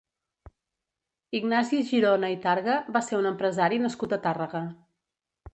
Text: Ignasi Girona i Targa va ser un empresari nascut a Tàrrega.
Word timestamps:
Ignasi 1.41 1.83
Girona 1.91 2.33
i 2.37 2.39
Targa 2.47 2.79
va 2.97 3.05
ser 3.11 3.21
un 3.21 3.31
empresari 3.33 3.81
nascut 3.87 4.17
a 4.19 4.23
Tàrrega. 4.25 4.65